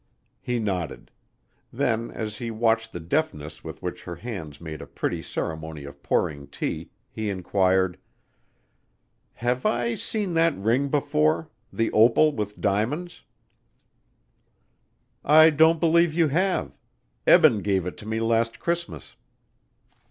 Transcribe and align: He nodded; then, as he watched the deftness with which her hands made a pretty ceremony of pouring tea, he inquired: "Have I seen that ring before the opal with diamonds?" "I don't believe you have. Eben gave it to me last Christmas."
He 0.41 0.57
nodded; 0.57 1.11
then, 1.71 2.09
as 2.09 2.39
he 2.39 2.49
watched 2.49 2.91
the 2.91 2.99
deftness 2.99 3.63
with 3.63 3.83
which 3.83 4.01
her 4.01 4.15
hands 4.15 4.59
made 4.59 4.81
a 4.81 4.87
pretty 4.87 5.21
ceremony 5.21 5.83
of 5.83 6.01
pouring 6.01 6.47
tea, 6.47 6.89
he 7.11 7.29
inquired: 7.29 7.99
"Have 9.33 9.63
I 9.63 9.93
seen 9.93 10.33
that 10.33 10.57
ring 10.57 10.87
before 10.89 11.51
the 11.71 11.91
opal 11.91 12.31
with 12.31 12.59
diamonds?" 12.59 13.21
"I 15.23 15.51
don't 15.51 15.79
believe 15.79 16.15
you 16.15 16.29
have. 16.29 16.75
Eben 17.27 17.59
gave 17.61 17.85
it 17.85 17.95
to 17.97 18.07
me 18.07 18.19
last 18.19 18.59
Christmas." 18.59 19.15